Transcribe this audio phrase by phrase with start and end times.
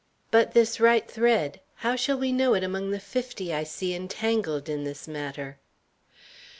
[0.31, 1.59] "But this right thread?
[1.85, 5.59] How shall we know it among the fifty I see entangled in this matter?"